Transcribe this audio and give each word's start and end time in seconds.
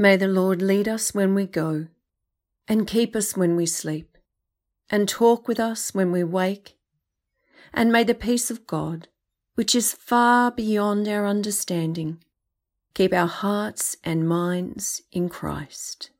May 0.00 0.16
the 0.16 0.28
Lord 0.28 0.62
lead 0.62 0.86
us 0.86 1.12
when 1.12 1.34
we 1.34 1.44
go, 1.44 1.88
and 2.68 2.86
keep 2.86 3.16
us 3.16 3.36
when 3.36 3.56
we 3.56 3.66
sleep, 3.66 4.16
and 4.88 5.08
talk 5.08 5.48
with 5.48 5.58
us 5.58 5.92
when 5.92 6.12
we 6.12 6.22
wake. 6.22 6.76
And 7.74 7.90
may 7.90 8.04
the 8.04 8.14
peace 8.14 8.48
of 8.48 8.64
God, 8.64 9.08
which 9.56 9.74
is 9.74 9.92
far 9.92 10.52
beyond 10.52 11.08
our 11.08 11.26
understanding, 11.26 12.22
keep 12.94 13.12
our 13.12 13.26
hearts 13.26 13.96
and 14.04 14.28
minds 14.28 15.02
in 15.10 15.28
Christ. 15.28 16.10